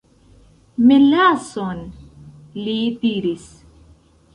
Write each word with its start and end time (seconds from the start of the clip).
"Melason," 0.91 1.85
li 2.67 2.77
diris. 3.07 3.51